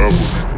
[0.00, 0.49] This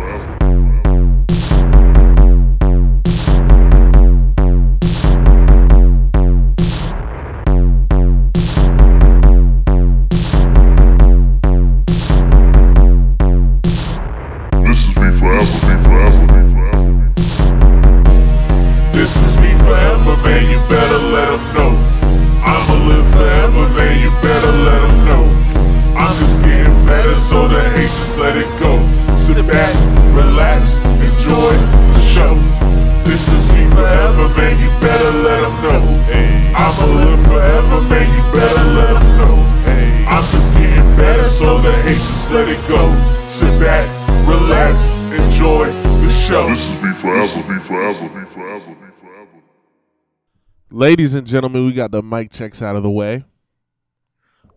[50.82, 53.24] Ladies and gentlemen, we got the mic checks out of the way.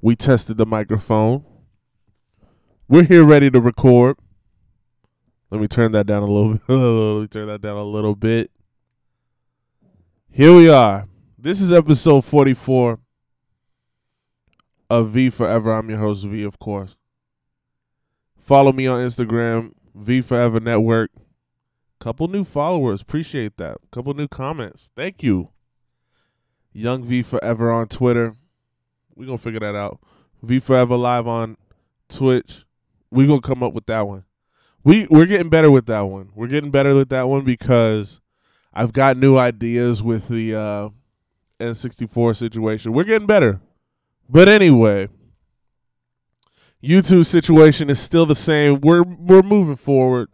[0.02, 1.46] We tested the microphone.
[2.88, 4.18] We're here ready to record.
[5.52, 6.68] Let me turn that down a little bit.
[6.68, 8.50] Let me turn that down a little bit.
[10.32, 11.08] Here we are.
[11.38, 12.98] This is episode 44
[14.90, 15.74] of V Forever.
[15.74, 16.98] I'm your host, V, of course.
[18.36, 21.12] Follow me on Instagram, V Forever Network.
[22.00, 23.04] Couple new followers.
[23.04, 23.78] Appreciate that.
[23.92, 24.90] Couple new comments.
[24.96, 25.52] Thank you.
[26.76, 28.36] Young V Forever on Twitter.
[29.16, 30.00] We're gonna figure that out.
[30.44, 31.56] V Forever Live on
[32.10, 32.66] Twitch.
[33.10, 34.26] We're gonna come up with that one.
[34.84, 36.32] We we're getting better with that one.
[36.36, 38.20] We're getting better with that one because
[38.74, 40.90] I've got new ideas with the uh
[41.62, 42.92] N64 situation.
[42.92, 43.62] We're getting better.
[44.30, 45.08] But anyway,
[46.84, 48.82] YouTube situation is still the same.
[48.82, 50.28] We're we're moving forward.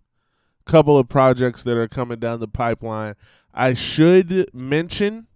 [0.65, 3.15] Couple of projects that are coming down the pipeline.
[3.53, 5.27] I should mention,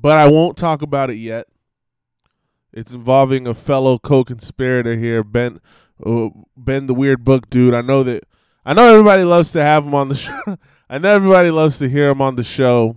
[0.00, 1.46] but I won't talk about it yet.
[2.72, 5.60] It's involving a fellow co-conspirator here, Ben
[6.04, 7.74] uh, Ben the Weird Book dude.
[7.74, 8.24] I know that
[8.64, 10.58] I know everybody loves to have him on the show.
[10.88, 12.96] I know everybody loves to hear him on the show.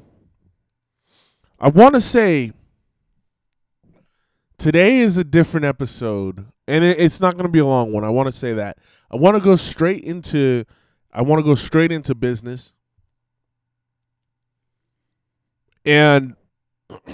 [1.59, 2.51] I want to say
[4.57, 8.03] today is a different episode, and it, it's not going to be a long one.
[8.03, 8.78] I want to say that.
[9.09, 10.66] I want to go straight into.
[11.13, 12.73] I want to go straight into business,
[15.85, 16.35] and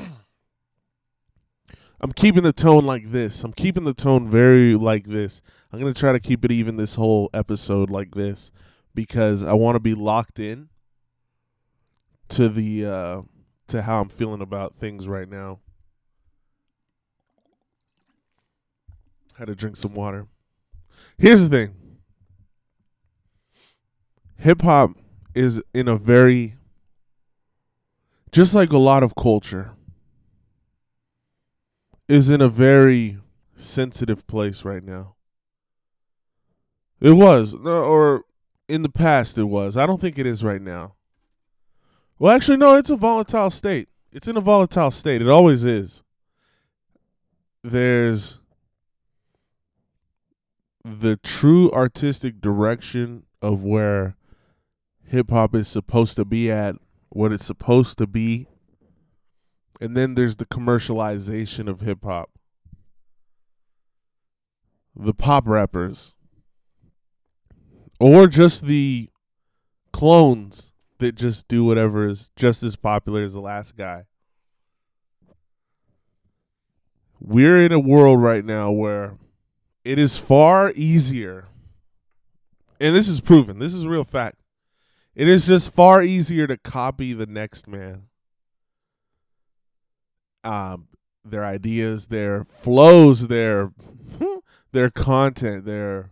[2.00, 3.44] I'm keeping the tone like this.
[3.44, 5.42] I'm keeping the tone very like this.
[5.72, 8.52] I'm gonna try to keep it even this whole episode like this
[8.94, 10.70] because I want to be locked in
[12.30, 13.22] to the uh
[13.68, 15.60] to how I'm feeling about things right now.
[19.38, 20.28] Had to drink some water.
[21.18, 21.76] Here's the thing.
[24.38, 24.92] Hip hop
[25.34, 26.57] is in a very
[28.32, 29.72] just like a lot of culture
[32.08, 33.18] is in a very
[33.56, 35.16] sensitive place right now.
[37.00, 38.24] It was, or
[38.68, 39.78] in the past it was.
[39.78, 40.96] I don't think it is right now.
[42.20, 43.90] Well, actually, no, it's a volatile state.
[44.12, 45.22] It's in a volatile state.
[45.22, 46.02] It always is.
[47.64, 48.40] There's
[50.84, 54.16] the true artistic direction of where
[55.04, 56.76] hip hop is supposed to be at,
[57.10, 58.48] what it's supposed to be.
[59.80, 62.32] And then there's the commercialization of hip hop.
[64.96, 66.14] The pop rappers.
[68.00, 69.10] Or just the
[69.92, 74.06] clones that just do whatever is just as popular as the last guy.
[77.20, 79.18] We're in a world right now where
[79.84, 81.48] it is far easier,
[82.80, 84.38] and this is proven, this is real fact.
[85.18, 88.04] It is just far easier to copy the next man.
[90.44, 90.90] Um,
[91.26, 93.72] their ideas, their flows, their
[94.74, 96.12] their content, their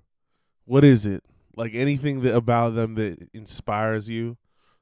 [0.66, 1.24] what is it?
[1.56, 4.38] Like anything that about them that inspires you,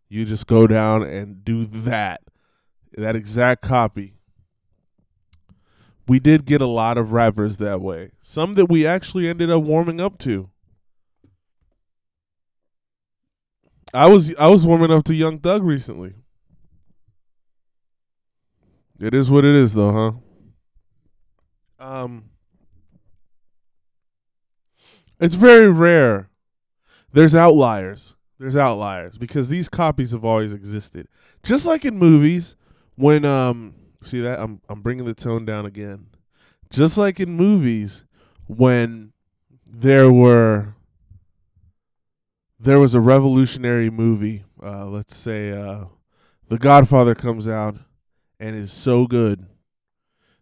[0.08, 2.22] you just go down and do that.
[2.94, 4.14] That exact copy.
[6.08, 8.12] We did get a lot of rappers that way.
[8.22, 10.50] Some that we actually ended up warming up to.
[13.94, 16.14] I was I was warming up to Young Thug recently.
[19.00, 20.22] It is what it is though,
[21.80, 21.86] huh?
[21.86, 22.30] Um
[25.20, 26.30] It's very rare.
[27.12, 28.16] There's outliers.
[28.40, 31.08] There's outliers because these copies have always existed.
[31.44, 32.56] Just like in movies
[32.96, 36.08] when um see that I'm I'm bringing the tone down again.
[36.70, 38.06] Just like in movies
[38.48, 39.14] when
[39.66, 40.73] there were
[42.64, 45.86] there was a revolutionary movie, uh let's say uh
[46.50, 47.76] The Godfather comes out
[48.40, 49.46] and is so good.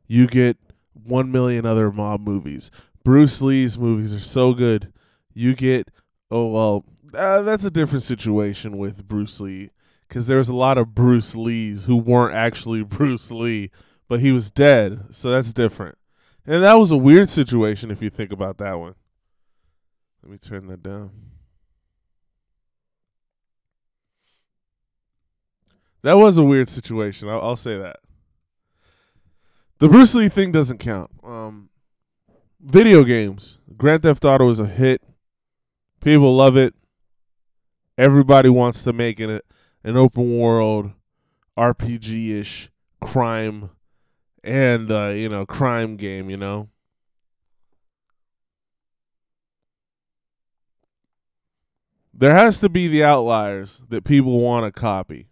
[0.07, 0.57] You get
[0.93, 2.69] 1 million other mob movies.
[3.03, 4.93] Bruce Lee's movies are so good.
[5.33, 5.89] You get
[6.29, 9.71] Oh well, uh, that's a different situation with Bruce Lee
[10.07, 13.71] because there's a lot of Bruce Lees who weren't actually Bruce Lee,
[14.07, 15.97] but he was dead, so that's different.
[16.45, 18.95] And that was a weird situation if you think about that one.
[20.23, 21.30] Let me turn that down.
[26.03, 27.29] That was a weird situation.
[27.29, 27.97] I'll, I'll say that.
[29.79, 31.11] The Bruce Lee thing doesn't count.
[31.23, 31.69] Um,
[32.59, 33.57] video games.
[33.77, 35.01] Grand Theft Auto is a hit.
[36.01, 36.73] People love it.
[37.97, 39.43] Everybody wants to make it
[39.83, 40.91] an open world
[41.57, 42.69] RPG ish
[42.99, 43.71] crime
[44.43, 46.29] and uh, you know crime game.
[46.29, 46.69] You know.
[52.13, 55.30] There has to be the outliers that people want to copy.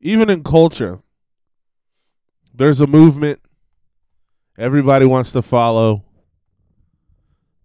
[0.00, 1.00] Even in culture,
[2.54, 3.40] there's a movement
[4.56, 6.04] everybody wants to follow.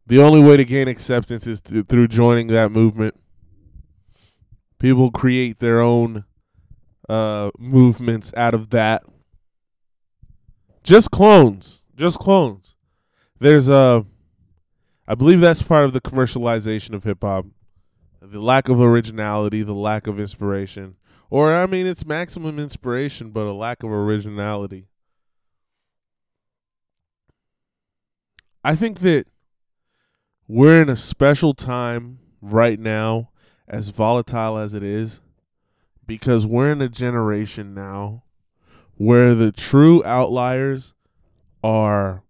[0.05, 3.15] The only way to gain acceptance is th- through joining that movement.
[4.79, 6.25] People create their own
[7.07, 9.03] uh, movements out of that.
[10.83, 11.83] Just clones.
[11.95, 12.75] Just clones.
[13.39, 14.05] There's a.
[15.07, 17.45] I believe that's part of the commercialization of hip hop.
[18.21, 20.95] The lack of originality, the lack of inspiration.
[21.29, 24.87] Or, I mean, it's maximum inspiration, but a lack of originality.
[28.63, 29.25] I think that
[30.47, 33.29] we're in a special time right now,
[33.67, 35.21] as volatile as it is,
[36.05, 38.23] because we're in a generation now
[38.95, 40.93] where the true outliers
[41.63, 42.23] are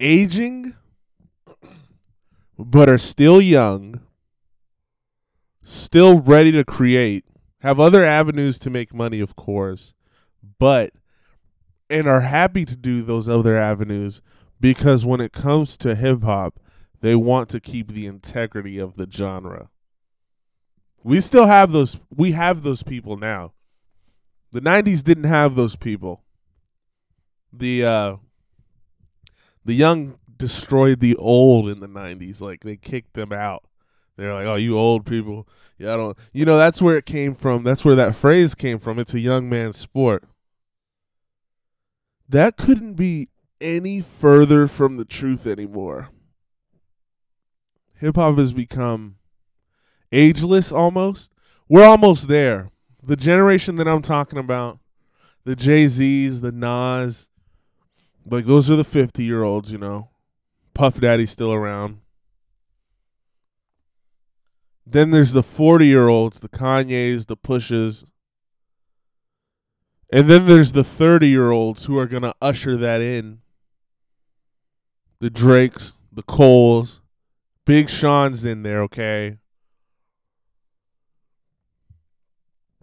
[0.00, 0.74] aging,
[2.58, 4.00] but are still young,
[5.62, 7.24] still ready to create,
[7.66, 9.92] have other avenues to make money, of course,
[10.58, 10.92] but
[11.90, 14.22] and are happy to do those other avenues
[14.60, 16.60] because when it comes to hip hop,
[17.00, 19.68] they want to keep the integrity of the genre.
[21.02, 23.52] We still have those we have those people now.
[24.52, 26.22] The 90s didn't have those people.
[27.52, 28.16] The uh
[29.64, 33.64] the young destroyed the old in the 90s like they kicked them out.
[34.16, 35.46] They're like, "Oh, you old people.
[35.78, 37.62] Yeah, I don't You know, that's where it came from.
[37.62, 38.98] That's where that phrase came from.
[38.98, 40.24] It's a young man's sport.
[42.28, 43.28] That couldn't be
[43.60, 46.08] any further from the truth anymore.
[47.98, 49.16] Hip hop has become
[50.12, 51.32] ageless almost.
[51.68, 52.70] We're almost there.
[53.02, 54.78] The generation that I'm talking about,
[55.44, 57.28] the Jay Z's, the Nas,
[58.28, 60.10] like those are the 50 year olds, you know.
[60.74, 62.00] Puff Daddy's still around.
[64.86, 68.04] Then there's the 40 year olds, the Kanye's, the Pushas.
[70.12, 73.40] And then there's the 30 year olds who are going to usher that in
[75.18, 77.00] the Drakes, the Coles,
[77.64, 79.38] Big Sean's in there, okay?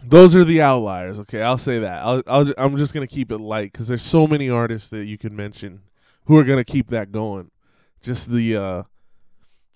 [0.03, 1.41] Those are the outliers, okay?
[1.41, 2.03] I'll say that.
[2.03, 5.17] I'll, I'll I'm just gonna keep it light because there's so many artists that you
[5.17, 5.83] can mention
[6.25, 7.51] who are gonna keep that going.
[8.01, 8.83] Just the uh,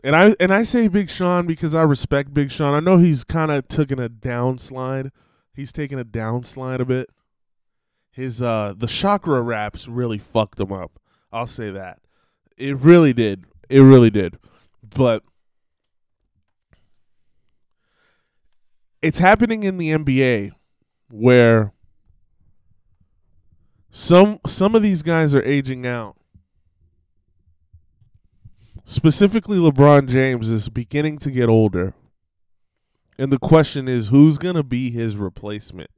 [0.08, 2.74] and I and I say Big Sean because I respect Big Sean.
[2.74, 5.12] I know he's kind of taking a downslide.
[5.54, 7.10] He's taking a downslide a bit.
[8.10, 10.98] His uh, the chakra raps really fucked him up.
[11.34, 12.00] I'll say that.
[12.56, 13.44] It really did.
[13.70, 14.40] It really did.
[14.82, 15.24] But
[19.02, 20.52] it's happening in the NBA
[21.10, 21.74] where
[23.92, 26.16] some some of these guys are aging out.
[28.90, 31.94] Specifically LeBron James is beginning to get older.
[33.20, 35.92] And the question is who's going to be his replacement?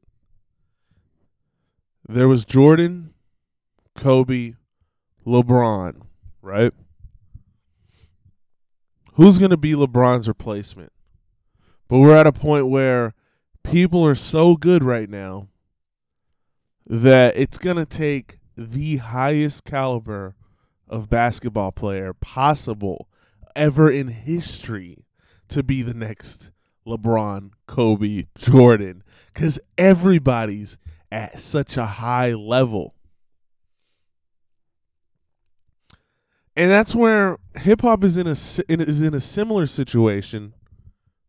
[2.08, 3.13] There was Jordan,
[3.96, 4.55] Kobe,
[5.25, 6.01] LeBron
[6.41, 6.74] right?
[9.13, 10.91] Who's going to be LeBron's replacement?
[11.88, 13.13] But we're at a point where
[13.63, 15.50] people are so good right now
[16.88, 20.36] that it's going to take the highest caliber
[20.89, 23.08] of basketball player possible
[23.55, 25.05] ever in history
[25.48, 26.51] to be the next
[26.88, 29.03] LeBron, Kobe, Jordan
[29.34, 30.77] cuz everybody's
[31.12, 32.96] at such a high level.
[36.60, 40.53] and that's where hip hop is in a is in a similar situation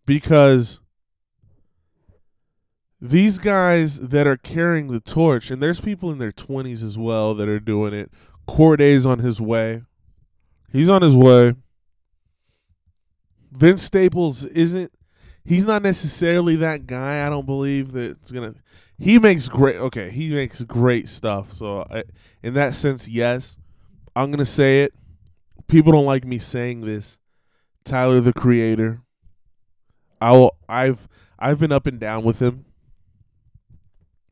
[0.04, 0.80] because
[3.00, 7.32] these guys that are carrying the torch, and there's people in their 20s as well
[7.34, 8.10] that are doing it.
[8.46, 9.82] Cordae's on his way.
[10.72, 11.54] He's on his way.
[13.52, 14.92] Vince Staples isn't
[15.44, 17.26] he's not necessarily that guy.
[17.26, 18.60] I don't believe that it's going to
[18.98, 21.52] he makes great okay, he makes great stuff.
[21.54, 22.04] So I,
[22.42, 23.56] in that sense, yes.
[24.14, 24.92] I'm to say it
[25.70, 27.18] people don't like me saying this.
[27.84, 29.00] Tyler the Creator.
[30.20, 32.66] I will, I've I've been up and down with him.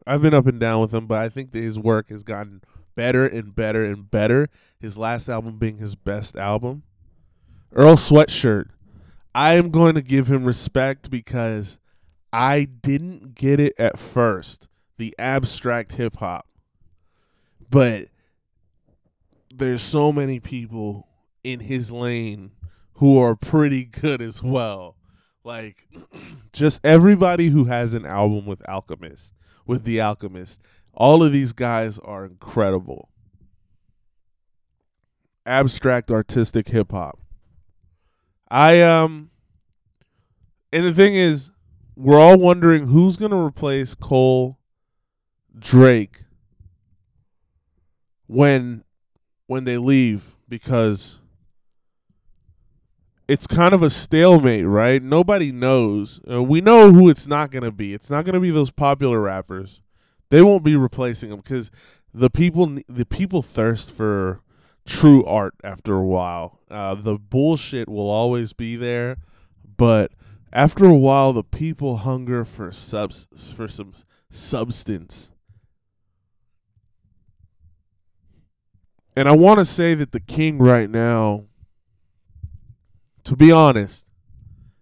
[0.06, 2.62] I've been up and down with him, but I think that his work has gotten
[2.98, 4.48] better and better and better.
[4.80, 6.82] His last album being his best album.
[7.72, 8.70] Earl Sweatshirt.
[9.32, 11.78] I am going to give him respect because
[12.32, 16.48] I didn't get it at first, the abstract hip hop.
[17.70, 18.06] But
[19.54, 21.06] there's so many people
[21.44, 22.50] in his lane
[22.94, 24.96] who are pretty good as well.
[25.44, 25.86] Like
[26.52, 29.34] just everybody who has an album with Alchemist,
[29.66, 30.60] with The Alchemist,
[30.98, 33.08] all of these guys are incredible.
[35.46, 37.20] Abstract artistic hip hop.
[38.50, 39.30] I um
[40.72, 41.50] and the thing is
[41.94, 44.58] we're all wondering who's to replace Cole
[45.56, 46.24] Drake
[48.26, 48.82] when
[49.46, 51.18] when they leave because
[53.28, 55.02] it's kind of a stalemate, right?
[55.02, 56.20] Nobody knows.
[56.28, 57.94] Uh, we know who it's not going to be.
[57.94, 59.82] It's not going to be those popular rappers.
[60.30, 61.70] They won't be replacing them because
[62.12, 64.40] the people the people thirst for
[64.86, 66.60] true art after a while.
[66.70, 69.16] Uh, the bullshit will always be there,
[69.76, 70.12] but
[70.52, 73.92] after a while, the people hunger for subs for some
[74.30, 75.30] substance.
[79.14, 81.46] And I want to say that the king right now,
[83.24, 84.06] to be honest,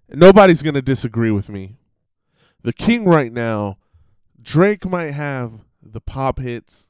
[0.08, 1.76] nobody's going to disagree with me.
[2.62, 3.78] The king right now,
[4.46, 6.88] Drake might have the pop hits.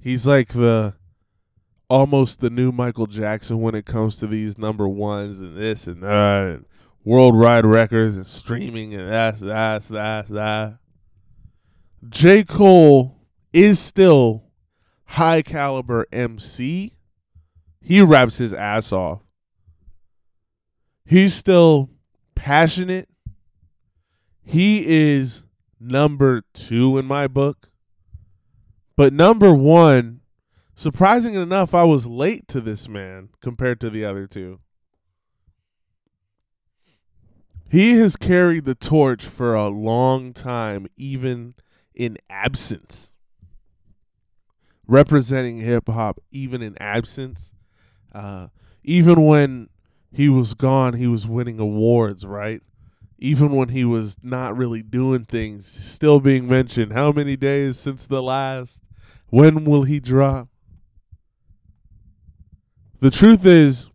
[0.00, 0.94] He's like the
[1.90, 6.02] almost the new Michael Jackson when it comes to these number ones and this and
[6.02, 6.64] that and
[7.04, 10.78] worldwide records and streaming and that's that's that's that.
[12.08, 12.42] J.
[12.42, 13.18] Cole
[13.52, 14.44] is still
[15.04, 16.94] high caliber MC.
[17.82, 19.20] He raps his ass off.
[21.04, 21.90] He's still
[22.34, 23.10] passionate.
[24.42, 25.44] He is
[25.80, 27.70] number two in my book.
[28.96, 30.20] But number one,
[30.74, 34.60] surprising enough, I was late to this man compared to the other two.
[37.70, 41.54] He has carried the torch for a long time, even
[41.94, 43.12] in absence.
[44.86, 47.52] Representing hip hop, even in absence.
[48.14, 48.48] Uh,
[48.82, 49.68] even when
[50.10, 52.62] he was gone, he was winning awards, right?
[53.18, 56.92] Even when he was not really doing things, still being mentioned.
[56.92, 58.80] How many days since the last?
[59.28, 60.48] When will he drop?
[63.00, 63.88] The truth is,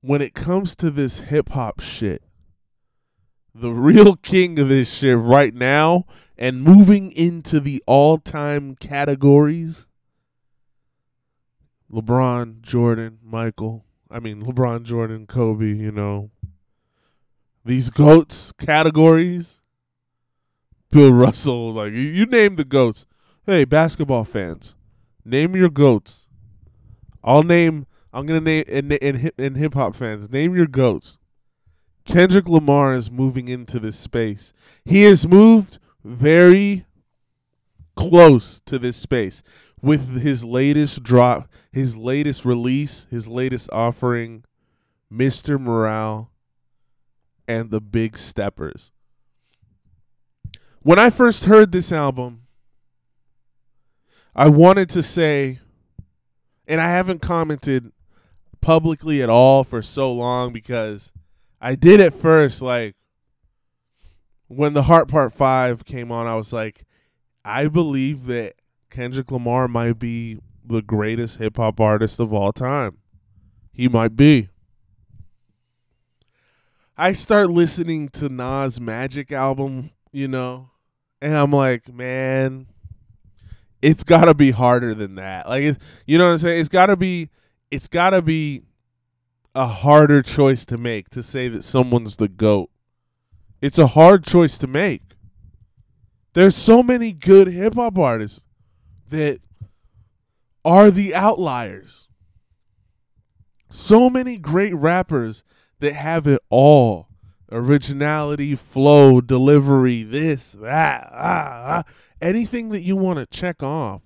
[0.00, 2.22] when it comes to this hip hop shit,
[3.54, 6.04] the real king of this shit right now
[6.36, 9.86] and moving into the all time categories
[11.94, 13.84] LeBron, Jordan, Michael.
[14.10, 16.30] I mean, LeBron, Jordan, Kobe, you know.
[17.64, 19.60] These GOATs categories.
[20.90, 23.06] Bill Russell, like, you, you name the GOATs.
[23.46, 24.76] Hey, basketball fans,
[25.24, 26.28] name your GOATs.
[27.22, 30.30] I'll name I'm gonna name in hip in hip hop fans.
[30.30, 31.18] Name your goats.
[32.04, 34.52] Kendrick Lamar is moving into this space.
[34.84, 36.86] He has moved very
[37.96, 39.42] close to this space
[39.82, 44.44] with his latest drop, his latest release, his latest offering,
[45.12, 45.60] Mr.
[45.60, 46.30] Morale
[47.46, 48.90] and the Big Steppers.
[50.80, 52.42] When I first heard this album,
[54.34, 55.60] I wanted to say,
[56.66, 57.92] and I haven't commented
[58.60, 61.12] publicly at all for so long because
[61.60, 62.96] I did at first like
[64.48, 66.84] when the Heart Part 5 came on I was like
[67.44, 68.54] I believe that
[68.90, 72.98] Kendrick Lamar might be the greatest hip hop artist of all time.
[73.72, 74.48] He might be.
[76.96, 80.70] I start listening to Nas Magic album, you know,
[81.20, 82.68] and I'm like, man,
[83.82, 85.48] it's got to be harder than that.
[85.48, 86.60] Like, you know what I'm saying?
[86.60, 87.30] It's got to be
[87.72, 88.62] it's got to be
[89.56, 92.70] a harder choice to make to say that someone's the GOAT.
[93.60, 95.02] It's a hard choice to make.
[96.34, 98.44] There's so many good hip hop artists
[99.10, 99.40] that
[100.64, 102.08] are the outliers.
[103.70, 105.42] So many great rappers
[105.80, 107.08] that have it all
[107.52, 111.92] originality, flow, delivery, this, that, ah, ah.
[112.20, 114.02] anything that you want to check off.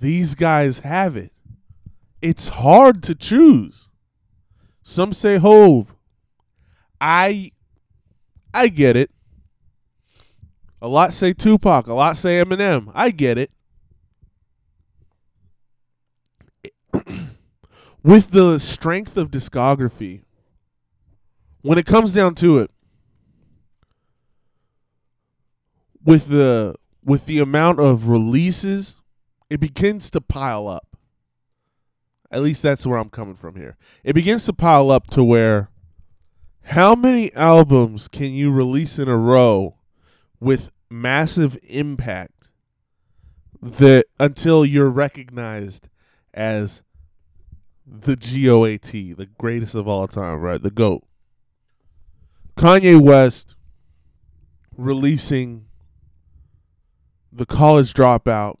[0.00, 1.32] These guys have it
[2.20, 3.88] it's hard to choose.
[4.82, 5.94] Some say Hove.
[7.00, 7.52] I
[8.52, 9.10] I get it.
[10.80, 12.90] A lot say Tupac, a lot say Eminem.
[12.94, 13.50] I get it.
[18.02, 20.22] with the strength of discography,
[21.68, 22.70] when it comes down to it,
[26.02, 28.96] with the with the amount of releases,
[29.50, 30.96] it begins to pile up.
[32.30, 33.76] At least that's where I'm coming from here.
[34.02, 35.68] It begins to pile up to where
[36.62, 39.76] how many albums can you release in a row
[40.40, 42.50] with massive impact
[43.60, 45.90] that until you're recognized
[46.32, 46.82] as
[47.86, 50.62] the GOAT, the greatest of all time, right?
[50.62, 51.04] The GOAT.
[52.58, 53.54] Kanye West
[54.76, 55.66] releasing
[57.30, 58.56] the college dropout,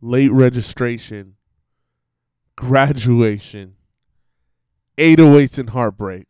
[0.00, 1.34] late registration,
[2.56, 3.74] graduation,
[4.96, 6.26] 808s and heartbreak,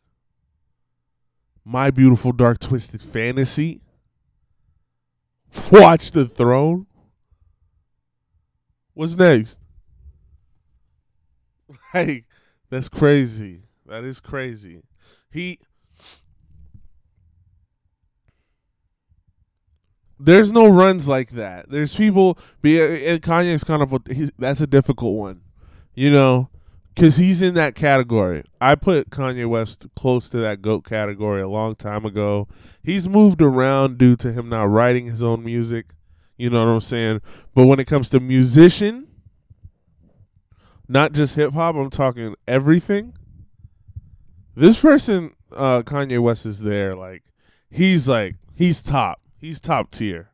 [1.64, 3.80] my beautiful dark twisted fantasy,
[5.70, 6.88] watch the throne.
[8.94, 9.60] What's next?
[11.94, 12.26] Like,
[12.70, 13.62] that's crazy.
[13.86, 14.82] That is crazy.
[15.30, 15.58] He
[20.20, 21.70] There's no runs like that.
[21.70, 22.38] There's people.
[22.60, 25.42] Be and Kanye's kind of a, he's, that's a difficult one,
[25.94, 26.50] you know,
[26.94, 28.42] because he's in that category.
[28.60, 32.48] I put Kanye West close to that goat category a long time ago.
[32.82, 35.86] He's moved around due to him not writing his own music.
[36.36, 37.20] You know what I'm saying?
[37.54, 39.08] But when it comes to musician,
[40.88, 43.14] not just hip hop, I'm talking everything.
[44.54, 46.94] This person, uh, Kanye West, is there.
[46.94, 47.22] Like
[47.70, 49.20] he's like he's top.
[49.40, 50.30] He's top tier.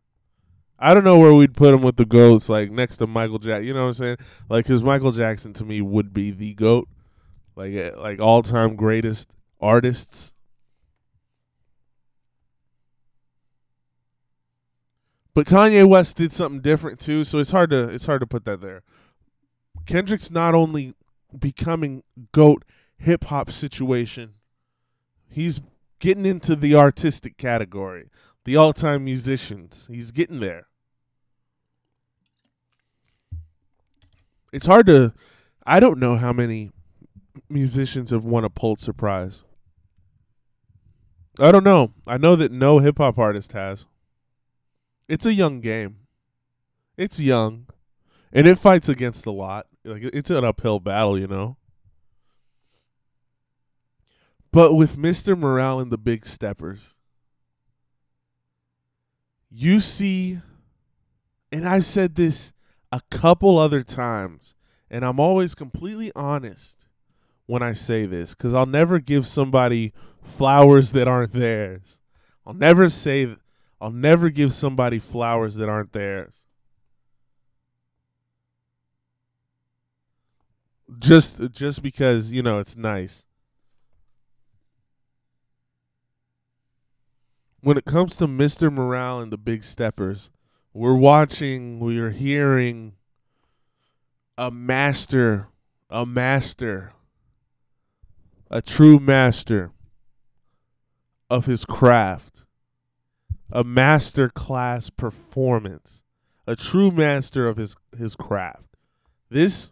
[0.79, 3.67] I don't know where we'd put him with the goats, like next to Michael Jackson.
[3.67, 4.17] You know what I'm saying?
[4.49, 6.89] Like, cause Michael Jackson to me would be the goat,
[7.55, 10.33] like eh, like all time greatest artists.
[15.33, 18.45] But Kanye West did something different too, so it's hard to it's hard to put
[18.45, 18.83] that there.
[19.87, 20.95] Kendrick's not only
[21.39, 22.65] becoming goat
[22.97, 24.35] hip hop situation,
[25.29, 25.61] he's
[25.99, 28.11] getting into the artistic category
[28.45, 29.89] the all time musicians.
[29.91, 30.67] He's getting there.
[34.53, 35.13] It's hard to
[35.67, 36.71] I don't know how many
[37.49, 39.43] musicians have won a Pulitzer Prize.
[41.39, 41.93] I don't know.
[42.07, 43.87] I know that no hip hop artist has.
[45.09, 45.99] It's a young game.
[46.97, 47.67] It's young.
[48.33, 49.67] And it fights against a lot.
[49.85, 51.57] Like it's an uphill battle, you know.
[54.53, 55.37] But with Mr.
[55.37, 56.95] Morale and the Big Steppers,
[59.57, 60.41] you see,
[61.53, 62.53] and I've said this
[62.91, 64.53] a couple other times,
[64.91, 66.87] and I'm always completely honest
[67.47, 72.01] when I say this because I'll never give somebody flowers that aren't theirs.
[72.45, 73.37] I'll never say,
[73.81, 76.43] I'll never give somebody flowers that aren't theirs.
[80.99, 83.25] Just, just because you know it's nice.
[87.65, 88.71] When it comes to Mr.
[88.71, 90.31] Morale and the Big Steppers,
[90.75, 92.93] we're watching, we are hearing
[94.37, 95.49] a master,
[95.89, 96.93] a master,
[98.51, 99.73] a true master
[101.31, 102.45] of his craft,
[103.51, 106.03] a master class performance,
[106.47, 108.77] a true master of his his craft.
[109.31, 109.71] This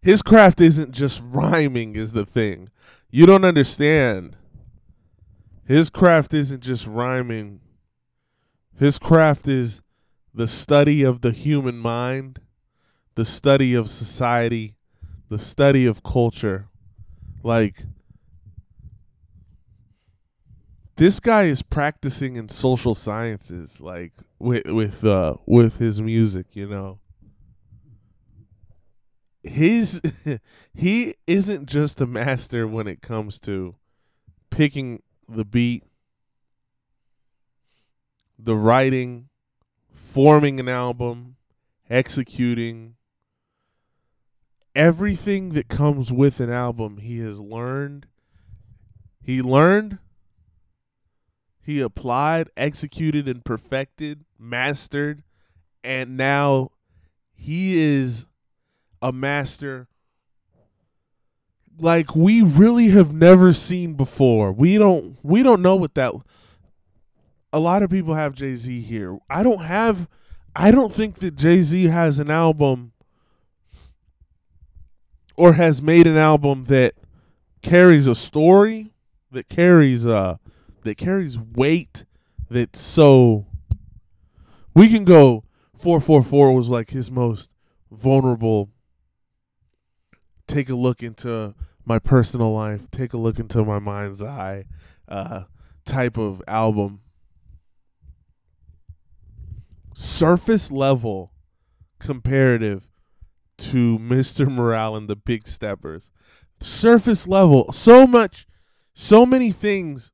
[0.00, 2.70] his craft isn't just rhyming is the thing.
[3.10, 4.36] You don't understand
[5.68, 7.60] his craft isn't just rhyming.
[8.78, 9.82] His craft is
[10.32, 12.40] the study of the human mind,
[13.16, 14.76] the study of society,
[15.28, 16.68] the study of culture.
[17.42, 17.84] Like
[20.96, 26.66] this guy is practicing in social sciences like with with uh with his music, you
[26.66, 26.98] know.
[29.42, 30.00] His
[30.74, 33.74] he isn't just a master when it comes to
[34.48, 35.84] picking the beat,
[38.38, 39.28] the writing,
[39.92, 41.36] forming an album,
[41.90, 42.94] executing,
[44.74, 48.06] everything that comes with an album he has learned.
[49.20, 49.98] He learned,
[51.60, 55.22] he applied, executed, and perfected, mastered,
[55.84, 56.70] and now
[57.34, 58.26] he is
[59.02, 59.88] a master
[61.80, 64.52] like we really have never seen before.
[64.52, 66.12] We don't we don't know what that
[67.52, 69.18] a lot of people have Jay-Z here.
[69.30, 70.08] I don't have
[70.54, 72.92] I don't think that Jay-Z has an album
[75.36, 76.94] or has made an album that
[77.62, 78.92] carries a story,
[79.30, 80.36] that carries uh
[80.84, 82.04] that carries weight
[82.50, 83.46] that's so
[84.74, 87.50] we can go 444 was like his most
[87.90, 88.70] vulnerable
[90.46, 91.54] take a look into
[91.88, 94.66] my personal life, take a look into my mind's eye
[95.08, 95.44] uh,
[95.86, 97.00] type of album.
[99.94, 101.32] Surface level
[101.98, 102.88] comparative
[103.56, 104.48] to Mr.
[104.48, 106.10] Morale and the Big Steppers.
[106.60, 108.46] Surface level, so much,
[108.94, 110.12] so many things,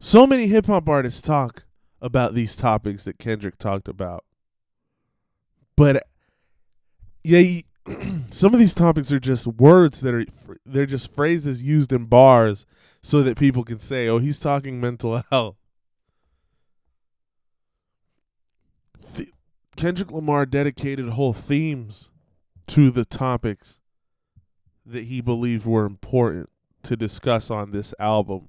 [0.00, 1.64] so many hip hop artists talk
[2.00, 4.24] about these topics that Kendrick talked about.
[5.76, 6.04] But
[7.22, 7.60] yeah,
[8.30, 10.24] some of these topics are just words that are
[10.66, 12.66] they're just phrases used in bars
[13.02, 15.56] so that people can say, "Oh, he's talking mental health."
[19.14, 19.30] Th-
[19.76, 22.10] Kendrick Lamar dedicated whole themes
[22.68, 23.78] to the topics
[24.84, 26.50] that he believed were important
[26.82, 28.48] to discuss on this album.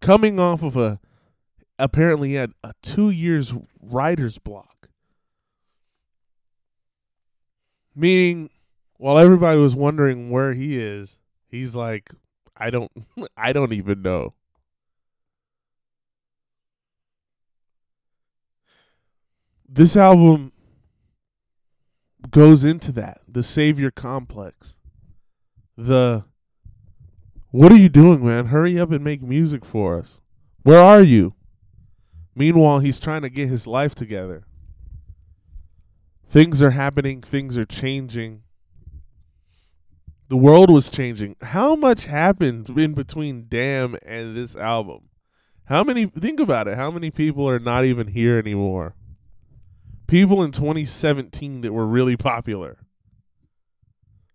[0.00, 1.00] Coming off of a
[1.78, 4.88] apparently he had a 2 years writer's block.
[7.94, 8.50] Meaning
[9.04, 12.08] while everybody was wondering where he is, he's like
[12.56, 12.90] I don't
[13.36, 14.32] I don't even know.
[19.68, 20.52] This album
[22.30, 24.74] goes into that, the savior complex.
[25.76, 26.24] The
[27.50, 28.46] what are you doing, man?
[28.46, 30.22] Hurry up and make music for us.
[30.62, 31.34] Where are you?
[32.34, 34.44] Meanwhile, he's trying to get his life together.
[36.26, 38.43] Things are happening, things are changing.
[40.34, 41.36] The world was changing.
[41.40, 45.10] How much happened in between Damn and this album?
[45.66, 48.96] How many think about it, how many people are not even here anymore?
[50.08, 52.78] People in 2017 that were really popular.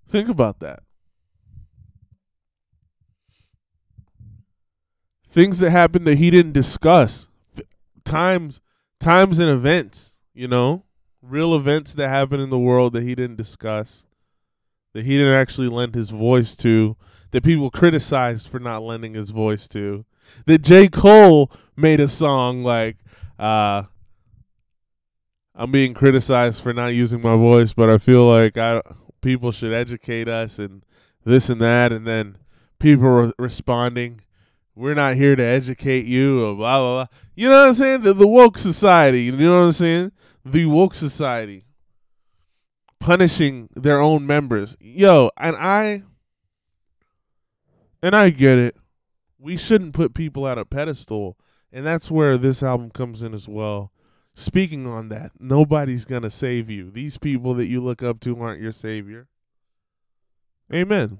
[0.08, 0.84] Think about that.
[5.28, 7.28] Things that happened that he didn't discuss.
[8.06, 8.62] Times
[9.02, 10.86] times and events, you know?
[11.22, 14.06] Real events that happened in the world that he didn't discuss
[14.94, 16.96] that he didn't actually lend his voice to,
[17.32, 20.06] that people criticized for not lending his voice to,
[20.46, 20.88] that J.
[20.88, 22.98] Cole made a song like,
[23.38, 23.84] uh,
[25.56, 28.82] I'm being criticized for not using my voice, but I feel like I
[29.22, 30.84] people should educate us and
[31.26, 32.38] this and that, and then
[32.80, 34.22] people re- responding,
[34.74, 37.18] "We're not here to educate you," or blah blah blah.
[37.36, 38.02] You know what I'm saying?
[38.04, 39.24] The, the woke society.
[39.24, 40.12] You know what I'm saying?
[40.46, 41.66] The woke society
[43.00, 44.78] punishing their own members.
[44.80, 46.04] Yo, and I
[48.02, 48.78] and I get it.
[49.38, 51.38] We shouldn't put people at a pedestal,
[51.72, 53.92] and that's where this album comes in as well.
[54.34, 56.92] Speaking on that, nobody's going to save you.
[56.92, 59.28] These people that you look up to aren't your savior.
[60.74, 61.20] Amen.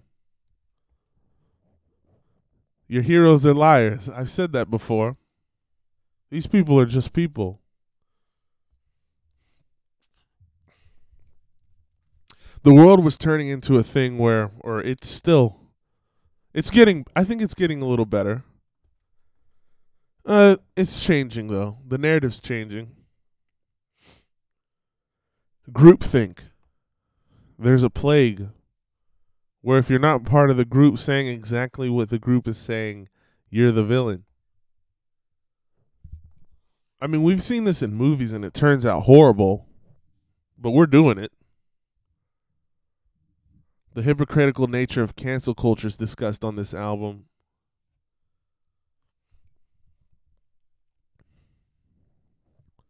[2.88, 4.10] Your heroes are liars.
[4.10, 5.18] I've said that before.
[6.30, 7.60] These people are just people.
[12.64, 15.60] The world was turning into a thing where or it's still
[16.54, 18.44] it's getting I think it's getting a little better.
[20.26, 21.78] Uh it's changing though.
[21.88, 22.96] The narrative's changing.
[25.72, 26.40] Groupthink.
[27.58, 28.50] There's a plague
[29.62, 33.10] where if you're not part of the group saying exactly what the group is saying,
[33.50, 34.24] you're the villain.
[37.02, 39.68] I mean, we've seen this in movies and it turns out horrible,
[40.58, 41.32] but we're doing it.
[43.94, 47.26] The hypocritical nature of cancel culture is discussed on this album.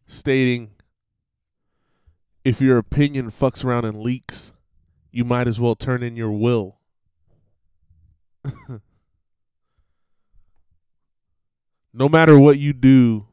[0.08, 0.72] Stating,
[2.44, 4.54] if your opinion fucks around and leaks,
[5.12, 6.78] you might as well turn in your will.
[11.94, 13.28] no matter what you do,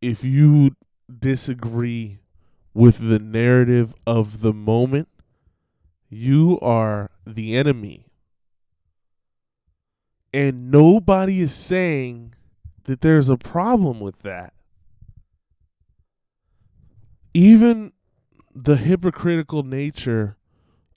[0.00, 0.74] if you
[1.18, 2.18] disagree
[2.74, 5.08] with the narrative of the moment,
[6.08, 8.06] you are the enemy.
[10.32, 12.34] And nobody is saying
[12.84, 14.52] that there's a problem with that.
[17.34, 17.92] Even
[18.54, 20.36] the hypocritical nature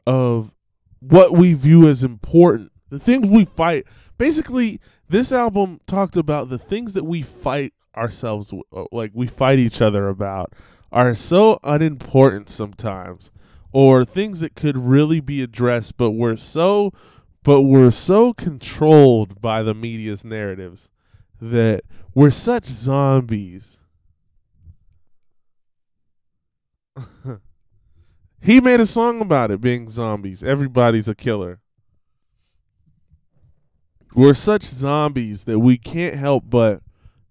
[0.06, 0.54] of
[1.00, 3.86] what we view as important, the things we fight.
[4.18, 9.60] Basically, this album talked about the things that we fight ourselves, uh, like we fight
[9.60, 10.54] each other about,
[10.92, 13.32] are so unimportant sometimes
[13.72, 16.92] or things that could really be addressed but we're so
[17.44, 20.90] but we're so controlled by the media's narratives
[21.42, 23.80] that we're such zombies.
[28.42, 30.42] He made a song about it being zombies.
[30.42, 31.60] Everybody's a killer.
[34.16, 36.82] We're such zombies that we can't help but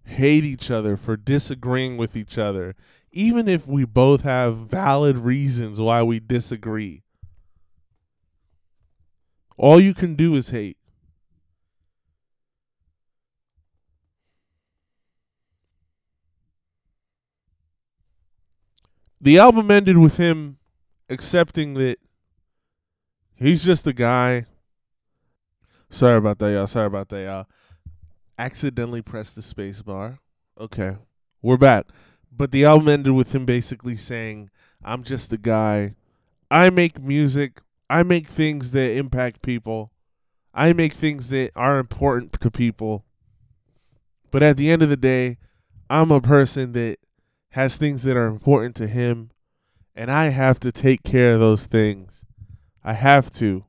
[0.05, 2.75] hate each other for disagreeing with each other
[3.13, 7.03] even if we both have valid reasons why we disagree.
[9.57, 10.77] All you can do is hate.
[19.21, 20.59] The album ended with him
[21.09, 21.97] accepting that
[23.35, 24.47] he's just a guy.
[25.91, 26.69] Sorry about that, y'all.
[26.69, 27.47] Sorry about that, y'all.
[28.39, 30.21] Accidentally pressed the space bar.
[30.61, 30.97] Okay.
[31.43, 31.87] We're back.
[32.39, 34.49] But the album ended with him basically saying,
[34.85, 35.97] I'm just a guy.
[36.51, 37.61] I make music.
[37.91, 39.91] I make things that impact people.
[40.55, 43.05] I make things that are important to people.
[44.31, 45.39] But at the end of the day,
[45.91, 46.99] I'm a person that
[47.51, 49.31] has things that are important to him,
[49.97, 52.25] and I have to take care of those things.
[52.85, 53.65] I have to.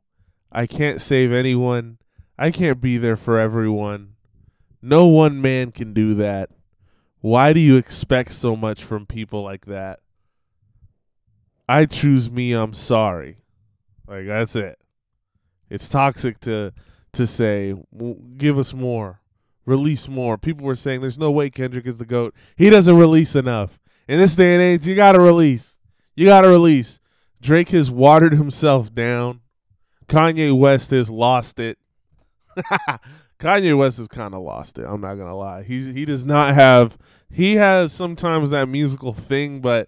[0.51, 1.97] I can't save anyone.
[2.37, 4.15] I can't be there for everyone.
[4.81, 6.49] No one man can do that.
[7.21, 9.99] Why do you expect so much from people like that?
[11.67, 13.37] I choose me, I'm sorry.
[14.07, 14.79] Like that's it.
[15.69, 16.73] It's toxic to
[17.13, 17.75] to say
[18.37, 19.21] give us more,
[19.65, 20.37] release more.
[20.37, 22.33] People were saying there's no way Kendrick is the goat.
[22.57, 23.79] He doesn't release enough.
[24.07, 25.77] In this day and age, you got to release.
[26.15, 26.99] You got to release.
[27.41, 29.41] Drake has watered himself down.
[30.07, 31.77] Kanye West has lost it.
[33.39, 34.85] Kanye West has kind of lost it.
[34.85, 35.63] I'm not gonna lie.
[35.63, 36.97] He's he does not have.
[37.31, 39.87] He has sometimes that musical thing, but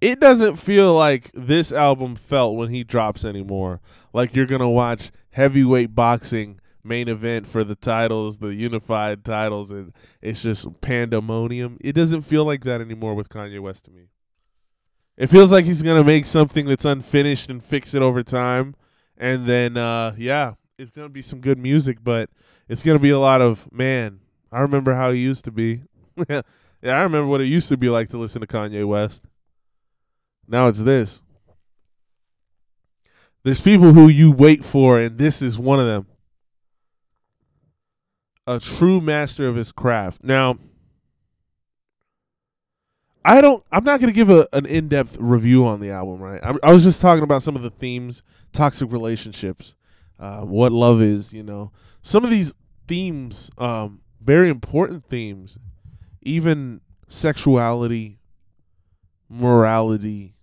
[0.00, 3.80] it doesn't feel like this album felt when he drops anymore.
[4.12, 9.92] Like you're gonna watch heavyweight boxing main event for the titles, the unified titles, and
[10.22, 11.78] it's just pandemonium.
[11.80, 14.08] It doesn't feel like that anymore with Kanye West to me.
[15.16, 18.76] It feels like he's gonna make something that's unfinished and fix it over time,
[19.16, 22.30] and then uh, yeah, it's gonna be some good music, but
[22.68, 24.20] it's gonna be a lot of man.
[24.52, 25.82] I remember how he used to be.
[26.28, 26.42] yeah,
[26.82, 29.24] I remember what it used to be like to listen to Kanye West.
[30.46, 31.20] Now it's this.
[33.42, 36.06] There's people who you wait for, and this is one of them.
[38.46, 40.24] A true master of his craft.
[40.24, 40.58] Now,
[43.24, 43.62] I don't.
[43.70, 46.40] I'm not going to give a, an in depth review on the album, right?
[46.42, 49.74] I, I, was just talking about some of the themes, toxic relationships,
[50.18, 51.32] uh, what love is.
[51.32, 52.52] You know, some of these
[52.86, 55.58] themes, um, very important themes,
[56.22, 58.18] even sexuality,
[59.28, 60.34] morality,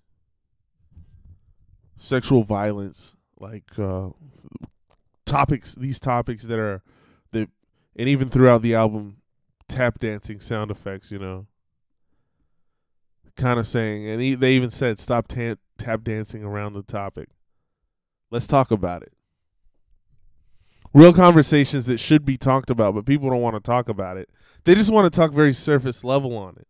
[1.97, 4.09] sexual violence, like uh,
[5.25, 5.75] topics.
[5.75, 6.81] These topics that are
[7.31, 7.49] that,
[7.95, 9.17] and even throughout the album,
[9.67, 11.11] tap dancing sound effects.
[11.11, 11.47] You know,
[13.35, 17.29] kind of saying, and he, they even said, "Stop ta- tap dancing around the topic.
[18.31, 19.13] Let's talk about it."
[20.95, 24.29] Real conversations that should be talked about, but people don't want to talk about it.
[24.63, 26.67] They just want to talk very surface level on it.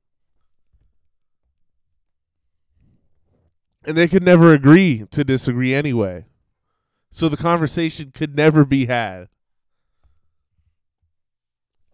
[3.86, 6.26] and they could never agree to disagree anyway.
[7.12, 9.30] So the conversation could never be had.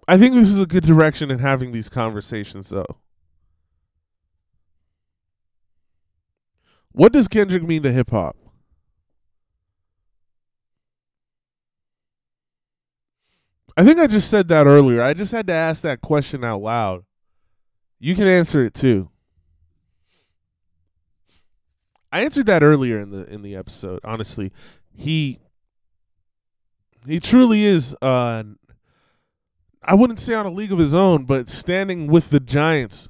[0.08, 2.98] I think this is a good direction in having these conversations, though.
[6.92, 8.36] What does Kendrick mean to hip hop?
[13.78, 15.02] I think I just said that earlier.
[15.02, 17.06] I just had to ask that question out loud.
[18.00, 19.10] You can answer it too.
[22.12, 24.02] I answered that earlier in the in the episode.
[24.04, 24.52] Honestly,
[24.94, 25.40] he
[27.06, 27.96] he truly is.
[28.02, 28.44] Uh,
[29.84, 33.10] I wouldn't say on a league of his own, but standing with the Giants,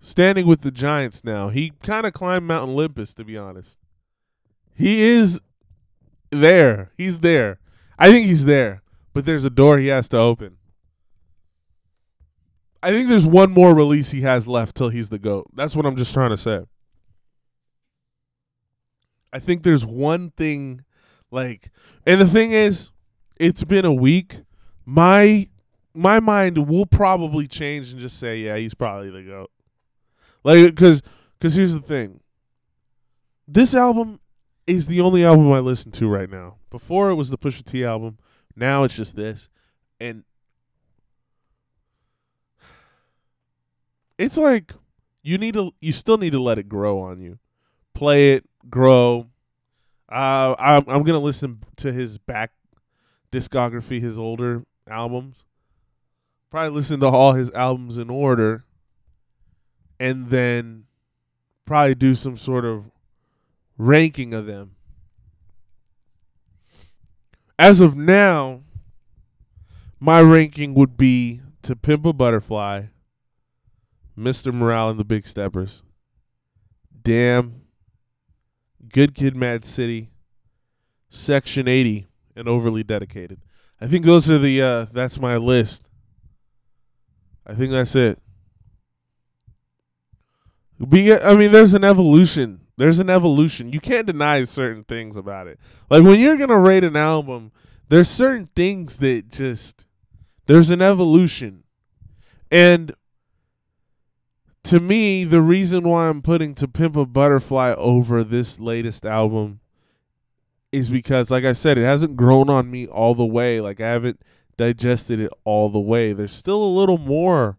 [0.00, 1.48] standing with the Giants now.
[1.48, 3.78] He kind of climbed Mount Olympus, to be honest.
[4.74, 5.40] He is
[6.30, 6.90] there.
[6.98, 7.60] He's there.
[7.98, 8.82] I think he's there,
[9.16, 10.58] but there's a door he has to open.
[12.82, 15.46] I think there's one more release he has left till he's the GOAT.
[15.54, 16.66] That's what I'm just trying to say.
[19.32, 20.84] I think there's one thing
[21.30, 21.70] like
[22.06, 22.90] and the thing is
[23.40, 24.42] it's been a week.
[24.84, 25.48] My
[25.94, 29.50] my mind will probably change and just say, yeah, he's probably the goat.
[30.44, 31.00] Like cuz
[31.40, 32.20] cuz here's the thing.
[33.48, 34.20] This album
[34.66, 36.56] is the only album I listen to right now.
[36.68, 38.18] Before it was the Pusha T album,
[38.56, 39.48] now it's just this.
[40.00, 40.24] And
[44.18, 44.72] it's like
[45.22, 47.38] you need to you still need to let it grow on you.
[47.94, 49.26] Play it, grow.
[50.08, 52.52] Uh, I'm I'm gonna listen to his back
[53.32, 55.44] discography, his older albums.
[56.50, 58.64] Probably listen to all his albums in order,
[59.98, 60.84] and then
[61.64, 62.90] probably do some sort of
[63.76, 64.75] ranking of them.
[67.58, 68.62] As of now,
[69.98, 72.84] my ranking would be to Pimp a Butterfly,
[74.16, 74.52] Mr.
[74.52, 75.82] Morale and the Big Steppers.
[77.02, 77.62] Damn
[78.88, 80.10] Good Kid, Mad City,
[81.08, 83.40] Section 80, and overly dedicated.
[83.80, 85.88] I think those are the uh that's my list.
[87.46, 88.18] I think that's it.
[90.88, 92.65] Be I mean there's an evolution.
[92.76, 93.72] There's an evolution.
[93.72, 95.58] You can't deny certain things about it.
[95.88, 97.52] Like when you're to rate an album,
[97.88, 99.86] there's certain things that just
[100.46, 101.64] there's an evolution.
[102.50, 102.94] And
[104.64, 109.60] to me, the reason why I'm putting To Pimp a Butterfly over this latest album
[110.72, 113.60] is because, like I said, it hasn't grown on me all the way.
[113.60, 114.20] Like I haven't
[114.56, 116.12] digested it all the way.
[116.12, 117.56] There's still a little more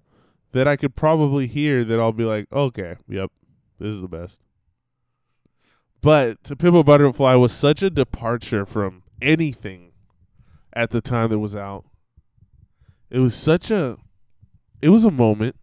[0.51, 3.31] that I could probably hear that I'll be like, okay, yep,
[3.79, 4.41] this is the best.
[6.01, 9.91] But To Pimp a Butterfly was such a departure from anything
[10.73, 11.85] at the time that was out.
[13.09, 13.97] It was such a
[14.81, 15.55] it was a moment.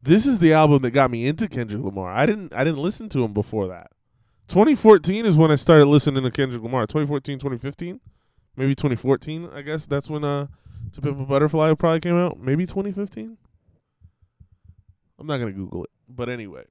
[0.00, 2.10] This is the album that got me into Kendrick Lamar.
[2.10, 3.90] I didn't I didn't listen to him before that.
[4.48, 6.86] 2014 is when I started listening to Kendrick Lamar.
[6.86, 8.00] 2014, 2015,
[8.56, 9.50] maybe 2014.
[9.52, 10.46] I guess that's when uh
[10.92, 12.40] To Pimp a Butterfly probably came out.
[12.40, 13.36] Maybe 2015.
[15.18, 16.64] I'm not gonna Google it, but anyway,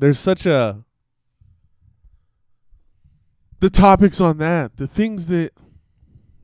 [0.00, 0.82] there's such a
[3.60, 5.52] the topics on that, the things that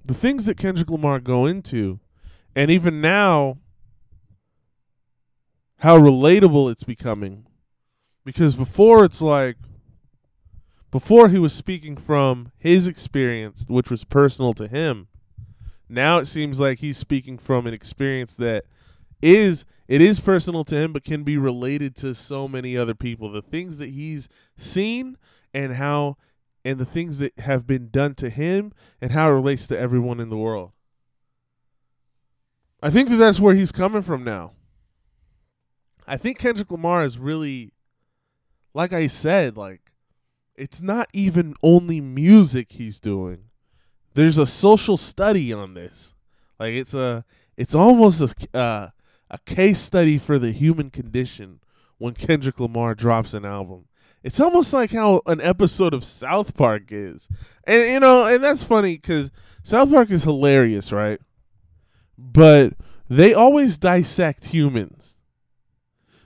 [0.04, 1.98] the things that Kendrick Lamar go into,
[2.54, 3.58] and even now
[5.78, 7.46] how relatable it's becoming.
[8.24, 9.56] Because before it's like
[10.90, 15.08] before he was speaking from his experience, which was personal to him.
[15.88, 18.64] Now it seems like he's speaking from an experience that
[19.22, 23.30] is it is personal to him but can be related to so many other people.
[23.30, 25.16] The things that he's seen
[25.54, 26.16] and how
[26.64, 30.18] and the things that have been done to him and how it relates to everyone
[30.18, 30.72] in the world.
[32.82, 34.52] I think that that's where he's coming from now.
[36.08, 37.72] I think Kendrick Lamar is really,
[38.74, 39.92] like I said, like
[40.56, 43.44] it's not even only music he's doing.
[44.14, 46.14] There's a social study on this.
[46.58, 47.24] Like it's a,
[47.56, 48.90] it's almost a, uh,
[49.36, 51.60] a case study for the human condition
[51.98, 53.86] when Kendrick Lamar drops an album.
[54.22, 57.28] It's almost like how an episode of South Park is.
[57.64, 59.30] And you know, and that's funny cuz
[59.62, 61.20] South Park is hilarious, right?
[62.18, 62.72] But
[63.08, 65.16] they always dissect humans.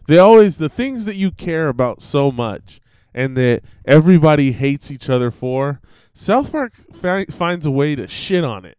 [0.07, 2.81] They always the things that you care about so much
[3.12, 5.81] and that everybody hates each other for.
[6.12, 8.79] South Park fi- finds a way to shit on it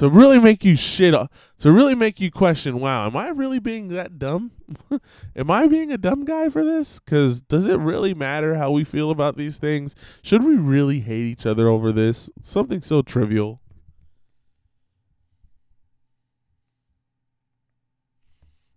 [0.00, 3.58] to really make you shit off to really make you question wow am i really
[3.58, 4.50] being that dumb?
[5.36, 7.00] Am i being a dumb guy for this?
[7.00, 9.94] Because does it really matter how we feel about these things?
[10.22, 12.30] Should we really hate each other over this?
[12.40, 13.60] Something so trivial.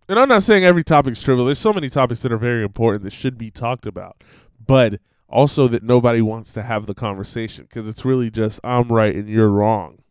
[0.08, 1.46] And i'm not saying every topic's trivial.
[1.46, 4.22] There's so many topics that are very important that should be talked about
[4.66, 9.14] but also that nobody wants to have the conversation because it's really just i'm right
[9.14, 10.03] and you're wrong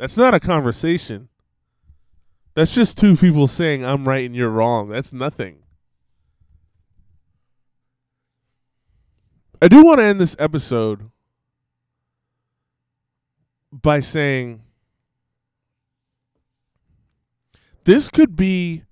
[0.00, 1.28] that's not a conversation.
[2.54, 4.88] That's just two people saying I'm right and you're wrong.
[4.88, 5.58] That's nothing.
[9.60, 11.10] I do want to end this episode
[13.70, 14.62] by saying
[17.84, 18.84] this could be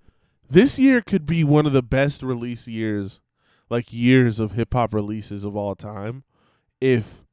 [0.50, 3.20] this year could be one of the best release years
[3.70, 6.22] like years of hip hop releases of all time
[6.82, 7.24] if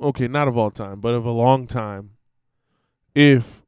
[0.00, 2.15] okay, not of all time, but of a long time
[3.16, 3.62] if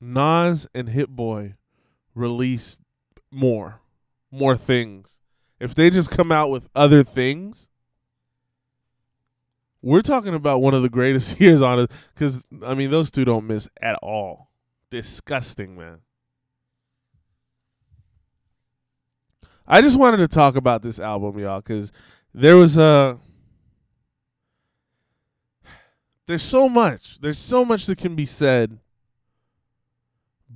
[0.00, 1.54] Nas and Hit Boy
[2.16, 2.78] release
[3.30, 3.80] more,
[4.32, 5.20] more things,
[5.60, 7.68] if they just come out with other things,
[9.80, 11.92] we're talking about one of the greatest years on it.
[12.12, 14.50] Because I mean, those two don't miss at all.
[14.90, 15.98] Disgusting, man.
[19.64, 21.92] I just wanted to talk about this album, y'all, because
[22.34, 23.18] there was a
[26.26, 27.20] there's so much.
[27.20, 28.78] There's so much that can be said.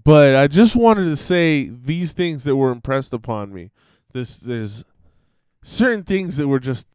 [0.05, 3.71] But I just wanted to say these things that were impressed upon me.
[4.13, 4.85] This there's
[5.63, 6.87] certain things that were just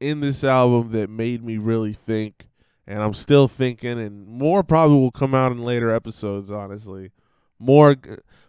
[0.00, 2.48] in this album that made me really think
[2.86, 7.12] and I'm still thinking and more probably will come out in later episodes honestly.
[7.58, 7.96] More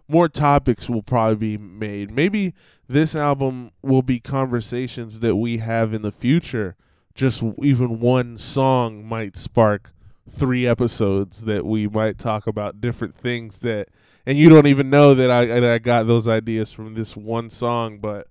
[0.07, 2.11] more topics will probably be made.
[2.11, 2.53] Maybe
[2.87, 6.75] this album will be conversations that we have in the future
[7.15, 9.91] just even one song might spark
[10.29, 13.89] three episodes that we might talk about different things that
[14.25, 17.99] and you don't even know that I I got those ideas from this one song
[17.99, 18.27] but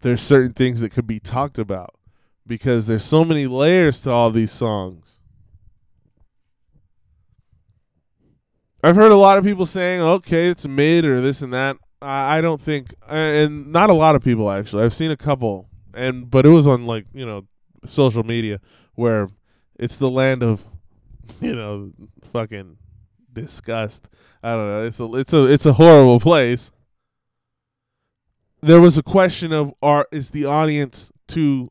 [0.00, 1.94] there's certain things that could be talked about
[2.46, 5.04] because there's so many layers to all these songs.
[8.82, 12.38] I've heard a lot of people saying, "Okay, it's mid or this and that." I,
[12.38, 14.84] I don't think, and not a lot of people actually.
[14.84, 17.46] I've seen a couple, and but it was on like you know
[17.86, 18.60] social media
[18.94, 19.28] where
[19.78, 20.64] It's the land of,
[21.40, 21.92] you know,
[22.32, 22.78] fucking
[23.32, 24.08] disgust.
[24.42, 24.86] I don't know.
[24.86, 26.70] It's a it's a it's a horrible place.
[28.62, 31.70] There was a question of are is the audience too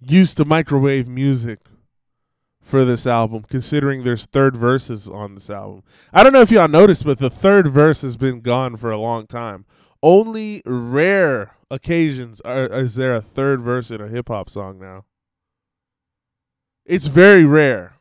[0.00, 1.60] used to microwave music
[2.62, 5.82] for this album, considering there's third verses on this album.
[6.12, 8.98] I don't know if y'all noticed, but the third verse has been gone for a
[8.98, 9.64] long time.
[10.02, 15.04] Only rare occasions are, is there a third verse in a hip hop song now.
[16.84, 17.94] It's very rare.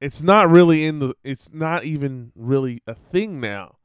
[0.00, 1.14] It's not really in the.
[1.24, 3.76] It's not even really a thing now.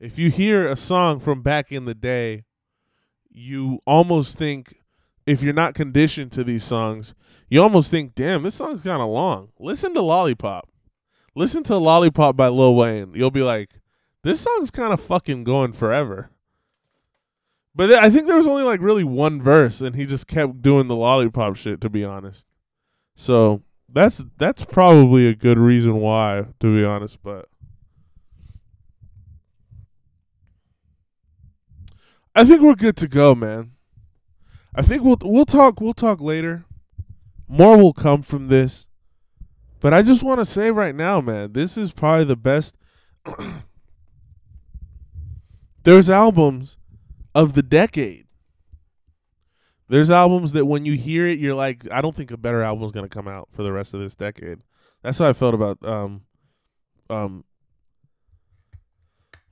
[0.00, 2.44] If you hear a song from back in the day,
[3.30, 4.80] you almost think
[5.26, 7.14] if you're not conditioned to these songs,
[7.48, 9.50] you almost think, damn, this song's kind of long.
[9.60, 10.68] Listen to Lollipop.
[11.36, 13.12] Listen to Lollipop by Lil Wayne.
[13.14, 13.80] You'll be like,
[14.24, 16.30] this song's kind of fucking going forever.
[17.74, 20.62] But th- I think there was only like really one verse, and he just kept
[20.62, 21.80] doing the lollipop shit.
[21.80, 22.46] To be honest,
[23.14, 26.46] so that's that's probably a good reason why.
[26.60, 27.48] To be honest, but
[32.34, 33.72] I think we're good to go, man.
[34.74, 36.64] I think we'll we'll talk we'll talk later.
[37.48, 38.86] More will come from this.
[39.80, 42.76] But I just want to say right now, man, this is probably the best
[45.82, 46.78] There's albums
[47.34, 48.26] of the decade.
[49.88, 52.84] There's albums that when you hear it you're like I don't think a better album
[52.84, 54.60] is going to come out for the rest of this decade.
[55.02, 56.22] That's how I felt about um
[57.08, 57.44] um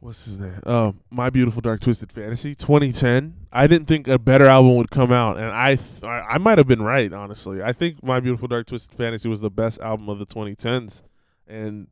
[0.01, 0.61] what's his name?
[0.65, 3.35] Oh, My Beautiful Dark Twisted Fantasy, 2010.
[3.53, 6.59] I didn't think a better album would come out, and I th- I, I might
[6.59, 7.13] have been right.
[7.13, 11.03] Honestly, I think My Beautiful Dark Twisted Fantasy was the best album of the 2010s,
[11.47, 11.89] and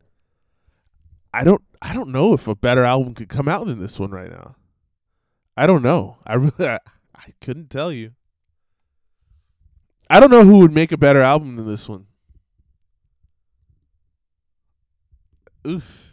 [1.35, 4.11] I don't I don't know if a better album could come out than this one
[4.11, 4.57] right now.
[5.57, 6.19] I don't know.
[6.27, 6.79] I really I,
[7.15, 8.13] I couldn't tell you.
[10.09, 12.07] I don't know who would make a better album than this one.
[15.67, 16.13] Oof.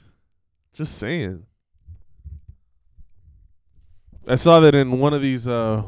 [0.73, 1.45] Just saying.
[4.27, 5.83] I saw that in one of these uh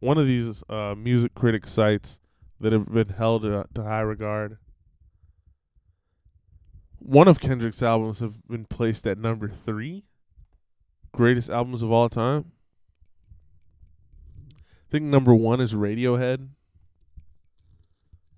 [0.00, 2.20] one of these uh music critic sites
[2.60, 4.58] that have been held uh, to high regard.
[7.00, 10.04] One of Kendrick's albums have been placed at number 3
[11.12, 12.52] greatest albums of all time.
[14.88, 16.48] I think number 1 is Radiohead.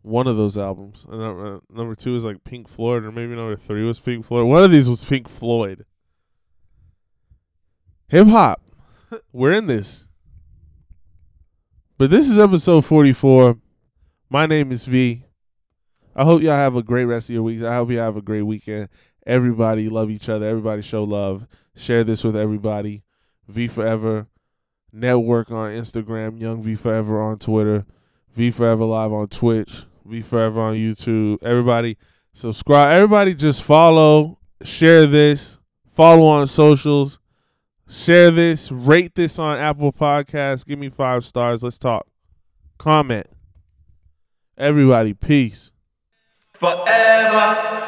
[0.03, 1.07] One of those albums.
[1.09, 4.47] And uh, number 2 is like Pink Floyd or maybe number 3 was Pink Floyd.
[4.47, 5.85] One of these was Pink Floyd.
[8.09, 8.63] Hip hop
[9.33, 10.07] we're in this.
[11.99, 13.57] But this is episode 44.
[14.29, 15.25] My name is V.
[16.17, 17.63] I hope y'all have a great rest of your week.
[17.63, 18.89] I hope you have a great weekend.
[19.25, 20.47] Everybody love each other.
[20.47, 21.47] Everybody show love.
[21.77, 23.05] Share this with everybody.
[23.47, 24.27] V Forever
[24.93, 26.41] Network on Instagram.
[26.41, 27.85] Young V Forever on Twitter.
[28.35, 29.85] V Forever Live on Twitch.
[30.05, 31.43] V Forever on YouTube.
[31.43, 31.97] Everybody
[32.33, 32.97] subscribe.
[32.97, 34.39] Everybody just follow.
[34.63, 35.59] Share this.
[35.93, 37.19] Follow on socials.
[37.91, 40.65] Share this, rate this on Apple Podcasts.
[40.65, 41.65] Give me five stars.
[41.65, 42.07] Let's talk.
[42.79, 43.27] Comment.
[44.57, 45.73] Everybody, peace.
[46.53, 47.80] Forever.